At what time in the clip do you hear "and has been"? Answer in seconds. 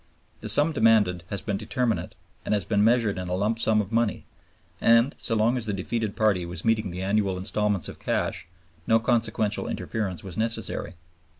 2.43-2.83